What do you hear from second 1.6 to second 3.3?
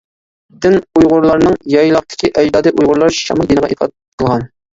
يايلاقتىكى ئەجدادى ئۇيغۇرلار